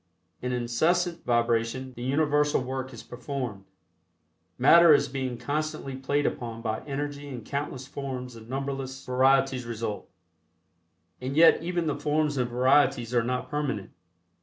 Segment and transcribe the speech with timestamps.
[0.41, 3.65] In incessant vibration the universal work is performed.
[4.57, 10.09] Matter is being constantly played upon by energy and countless forms and numberless varieties result,
[11.21, 13.91] and yet even the forms and varieties are not permanent.